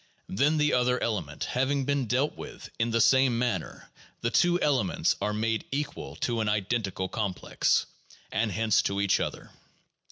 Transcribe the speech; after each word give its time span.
Then, 0.29 0.57
the 0.57 0.73
other 0.73 0.99
ele 1.03 1.21
ment 1.21 1.43
having 1.43 1.85
been 1.85 2.07
dealt 2.07 2.35
with 2.35 2.71
in 2.79 2.89
the 2.89 2.99
same 2.99 3.37
manner, 3.37 3.91
the 4.21 4.31
two 4.31 4.59
elements 4.59 5.15
are 5.21 5.31
made 5.31 5.63
equal 5.71 6.15
to 6.25 6.41
an 6.41 6.49
identical 6.49 7.07
complex, 7.07 7.85
and 8.31 8.51
hence 8.51 8.81
to 8.81 8.99
each 8.99 9.19
other. 9.19 9.51